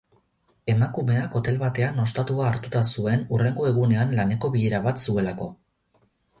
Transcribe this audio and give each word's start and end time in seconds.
Emakumeak 0.73 1.37
hotel 1.39 1.59
batean 1.63 2.01
ostatua 2.05 2.47
hartuta 2.53 2.83
zuen 2.95 3.23
hurrengo 3.29 3.69
egunean 3.75 4.19
laneko 4.21 4.53
bilera 4.59 4.83
bat 4.91 5.07
zuelako. 5.07 5.53